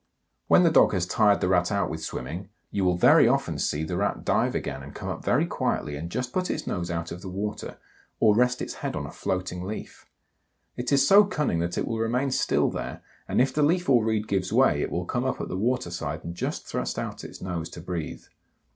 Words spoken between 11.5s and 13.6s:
that it will remain still there, and if